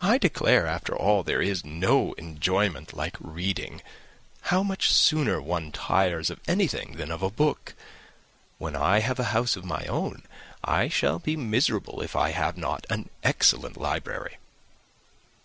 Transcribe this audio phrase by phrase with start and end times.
[0.00, 3.82] I declare, after all, there is no enjoyment like reading!
[4.42, 7.74] How much sooner one tires of anything than of a book!
[8.58, 10.22] When I have a house of my own,
[10.62, 14.36] I shall be miserable if I have not an excellent library."